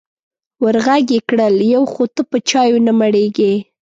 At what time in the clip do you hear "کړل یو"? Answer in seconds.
1.29-1.83